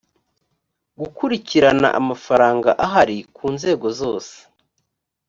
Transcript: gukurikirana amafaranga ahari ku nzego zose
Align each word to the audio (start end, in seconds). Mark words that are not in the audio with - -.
gukurikirana 0.99 1.87
amafaranga 1.99 2.69
ahari 2.85 3.17
ku 3.35 3.45
nzego 3.55 3.87
zose 3.99 4.35